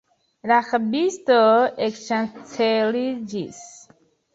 La 0.51 0.57
rabisto 0.69 1.37
ekŝanceliĝis. 1.91 3.67